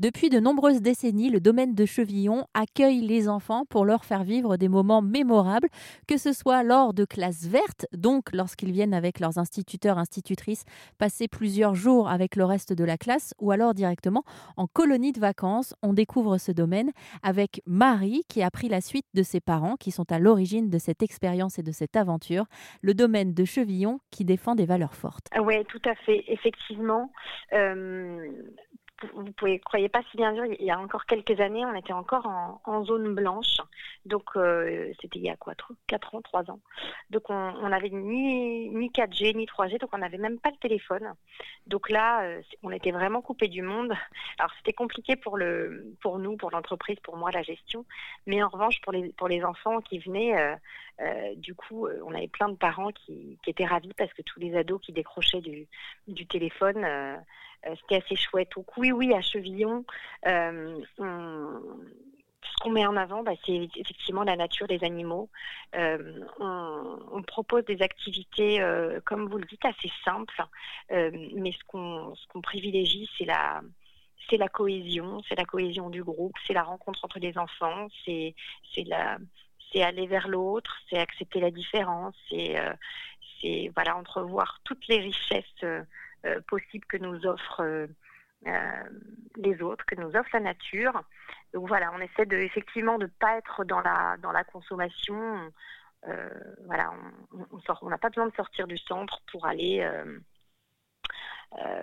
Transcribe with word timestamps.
Depuis 0.00 0.28
de 0.28 0.40
nombreuses 0.40 0.82
décennies, 0.82 1.30
le 1.30 1.38
domaine 1.38 1.74
de 1.74 1.86
Chevillon 1.86 2.46
accueille 2.52 3.00
les 3.00 3.28
enfants 3.28 3.64
pour 3.64 3.84
leur 3.84 4.04
faire 4.04 4.24
vivre 4.24 4.56
des 4.56 4.68
moments 4.68 5.02
mémorables, 5.02 5.68
que 6.08 6.16
ce 6.16 6.32
soit 6.32 6.64
lors 6.64 6.94
de 6.94 7.04
classes 7.04 7.46
vertes, 7.46 7.86
donc 7.92 8.32
lorsqu'ils 8.32 8.72
viennent 8.72 8.92
avec 8.92 9.20
leurs 9.20 9.38
instituteurs, 9.38 9.98
institutrices, 9.98 10.64
passer 10.98 11.28
plusieurs 11.28 11.76
jours 11.76 12.08
avec 12.08 12.34
le 12.34 12.44
reste 12.44 12.72
de 12.72 12.82
la 12.82 12.98
classe, 12.98 13.34
ou 13.38 13.52
alors 13.52 13.72
directement 13.72 14.24
en 14.56 14.66
colonie 14.66 15.12
de 15.12 15.20
vacances. 15.20 15.74
On 15.80 15.92
découvre 15.92 16.38
ce 16.38 16.50
domaine 16.50 16.90
avec 17.22 17.62
Marie, 17.64 18.22
qui 18.28 18.42
a 18.42 18.50
pris 18.50 18.68
la 18.68 18.80
suite 18.80 19.06
de 19.14 19.22
ses 19.22 19.40
parents, 19.40 19.76
qui 19.76 19.92
sont 19.92 20.10
à 20.10 20.18
l'origine 20.18 20.70
de 20.70 20.78
cette 20.78 21.04
expérience 21.04 21.60
et 21.60 21.62
de 21.62 21.72
cette 21.72 21.94
aventure, 21.94 22.46
le 22.82 22.94
domaine 22.94 23.32
de 23.32 23.44
Chevillon 23.44 24.00
qui 24.10 24.24
défend 24.24 24.56
des 24.56 24.66
valeurs 24.66 24.96
fortes. 24.96 25.28
Ah 25.30 25.42
oui, 25.42 25.54
tout 25.68 25.82
à 25.84 25.94
fait. 25.94 26.24
Effectivement, 26.26 27.12
euh, 27.52 28.26
vous 29.14 29.32
pouvez 29.32 29.58
croyez 29.58 29.88
pas 29.88 30.02
si 30.10 30.16
bien 30.16 30.32
dire, 30.32 30.44
il 30.46 30.64
y 30.64 30.70
a 30.70 30.78
encore 30.78 31.06
quelques 31.06 31.40
années, 31.40 31.64
on 31.64 31.74
était 31.74 31.92
encore 31.92 32.26
en, 32.26 32.84
zone 32.84 33.14
blanche. 33.14 33.56
Donc 34.04 34.36
euh, 34.36 34.92
c'était 35.00 35.18
il 35.18 35.24
y 35.24 35.30
a 35.30 35.36
quoi 35.36 35.54
4 35.86 36.14
ans, 36.14 36.22
3 36.22 36.50
ans. 36.50 36.60
Donc 37.10 37.30
on 37.30 37.68
n'avait 37.68 37.90
ni, 37.90 38.68
ni 38.70 38.90
4G, 38.90 39.36
ni 39.36 39.46
3G, 39.46 39.78
donc 39.78 39.90
on 39.92 39.98
n'avait 39.98 40.18
même 40.18 40.38
pas 40.38 40.50
le 40.50 40.56
téléphone. 40.56 41.14
Donc 41.66 41.90
là, 41.90 42.22
euh, 42.24 42.42
on 42.62 42.70
était 42.70 42.90
vraiment 42.90 43.22
coupé 43.22 43.48
du 43.48 43.62
monde. 43.62 43.92
Alors 44.38 44.50
c'était 44.58 44.72
compliqué 44.72 45.16
pour, 45.16 45.36
le, 45.36 45.94
pour 46.00 46.18
nous, 46.18 46.36
pour 46.36 46.50
l'entreprise, 46.50 46.98
pour 47.00 47.16
moi, 47.16 47.30
la 47.30 47.42
gestion. 47.42 47.84
Mais 48.26 48.42
en 48.42 48.48
revanche, 48.48 48.80
pour 48.82 48.92
les, 48.92 49.12
pour 49.12 49.28
les 49.28 49.44
enfants 49.44 49.80
qui 49.80 49.98
venaient, 49.98 50.56
euh, 51.00 51.34
du 51.36 51.54
coup, 51.54 51.88
on 52.04 52.14
avait 52.14 52.28
plein 52.28 52.48
de 52.48 52.56
parents 52.56 52.92
qui, 52.92 53.38
étaient 53.46 53.66
ravis 53.66 53.92
parce 53.96 54.12
que 54.14 54.22
tous 54.22 54.40
les 54.40 54.56
ados 54.56 54.80
qui 54.80 54.92
décrochaient 54.92 55.42
du 56.08 56.26
téléphone 56.26 56.84
euh, 57.66 57.74
c'était 57.80 58.04
assez 58.04 58.16
chouette. 58.16 58.50
Donc 58.56 58.76
oui, 58.76 58.92
oui, 58.92 59.12
à 59.14 59.20
Chevillon, 59.20 59.84
euh, 60.26 60.80
ce 60.98 62.62
qu'on 62.62 62.70
met 62.70 62.86
en 62.86 62.96
avant, 62.96 63.22
bah, 63.22 63.32
c'est 63.44 63.68
effectivement 63.76 64.22
la 64.22 64.36
nature 64.36 64.66
des 64.66 64.84
animaux. 64.84 65.30
Euh, 65.74 66.20
on, 66.38 67.22
propose 67.22 67.64
des 67.64 67.80
activités, 67.82 68.60
comme 69.06 69.28
vous 69.28 69.38
le 69.38 69.46
dites, 69.46 69.64
assez 69.64 69.90
simples, 70.04 70.42
mais 70.90 71.52
ce 71.52 71.64
qu'on 71.66 72.14
ce 72.14 72.26
qu'on 72.28 72.42
privilégie, 72.42 73.08
c'est 73.18 73.24
la 73.24 73.62
c'est 74.30 74.36
la 74.36 74.48
cohésion, 74.48 75.20
c'est 75.28 75.36
la 75.36 75.44
cohésion 75.44 75.90
du 75.90 76.02
groupe, 76.02 76.34
c'est 76.46 76.52
la 76.52 76.62
rencontre 76.62 77.04
entre 77.04 77.18
les 77.18 77.36
enfants, 77.38 77.88
c'est 78.04 78.34
c'est 78.74 78.84
la 78.84 79.18
c'est 79.72 79.82
aller 79.82 80.06
vers 80.06 80.28
l'autre, 80.28 80.76
c'est 80.88 80.98
accepter 80.98 81.40
la 81.40 81.50
différence, 81.50 82.14
c'est 82.30 82.56
c'est 83.44 83.70
voilà 83.74 83.96
entrevoir 83.96 84.60
toutes 84.64 84.86
les 84.88 85.00
richesses 85.00 85.44
euh, 85.64 86.40
possible 86.48 86.86
que 86.86 86.96
nous 86.96 87.26
offrent 87.26 87.62
euh, 87.62 87.86
euh, 88.46 88.82
les 89.36 89.60
autres, 89.62 89.84
que 89.84 89.94
nous 89.96 90.16
offre 90.16 90.30
la 90.32 90.40
nature. 90.40 91.02
Donc 91.52 91.68
voilà, 91.68 91.92
on 91.94 92.00
essaie 92.00 92.26
de 92.26 92.36
effectivement 92.36 92.98
de 92.98 93.04
ne 93.04 93.10
pas 93.10 93.36
être 93.36 93.64
dans 93.64 93.80
la 93.80 94.16
dans 94.18 94.32
la 94.32 94.44
consommation. 94.44 95.52
voilà, 96.66 96.92
on 97.82 97.88
n'a 97.88 97.98
pas 97.98 98.10
besoin 98.10 98.26
de 98.26 98.34
sortir 98.34 98.66
du 98.66 98.76
centre 98.76 99.22
pour 99.30 99.46
aller 99.46 99.86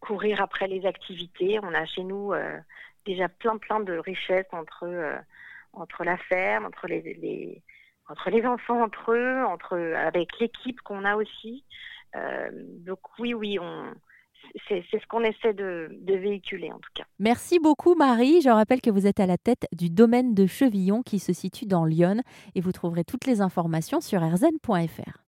courir 0.00 0.40
après 0.42 0.66
les 0.68 0.84
activités. 0.86 1.58
On 1.62 1.72
a 1.72 1.86
chez 1.86 2.04
nous 2.04 2.32
déjà 3.06 3.28
plein 3.28 3.56
plein 3.58 3.80
de 3.80 3.96
richesses 3.96 4.52
entre 4.52 4.86
entre 5.72 6.04
la 6.04 6.18
ferme, 6.18 6.66
entre 6.66 6.86
les, 6.86 7.62
entre 8.08 8.30
les 8.30 8.44
enfants 8.44 8.82
entre 8.82 9.12
eux, 9.12 9.44
entre 9.44 9.76
avec 9.76 10.28
l'équipe 10.40 10.80
qu'on 10.82 11.04
a 11.04 11.16
aussi. 11.16 11.64
donc 12.84 13.00
oui 13.18 13.34
oui 13.34 13.58
c'est 14.68 14.84
ce 14.92 15.06
qu'on 15.08 15.22
essaie 15.22 15.54
de, 15.54 15.88
de, 16.00 16.14
véhiculer 16.14 16.70
en 16.72 16.78
tout 16.78 16.90
cas. 16.94 17.04
Merci 17.18 17.58
beaucoup 17.58 17.94
Marie. 17.94 18.40
Je 18.40 18.50
rappelle 18.50 18.80
que 18.80 18.90
vous 18.90 19.06
êtes 19.06 19.20
à 19.20 19.26
la 19.26 19.38
tête 19.38 19.66
du 19.72 19.90
domaine 19.90 20.34
de 20.34 20.46
Chevillon 20.46 21.02
qui 21.02 21.18
se 21.18 21.32
situe 21.32 21.66
dans 21.66 21.84
Lyon 21.84 22.22
et 22.54 22.60
vous 22.60 22.72
trouverez 22.72 23.04
toutes 23.04 23.26
les 23.26 23.40
informations 23.40 24.00
sur 24.00 24.20
rzn.fr. 24.20 25.18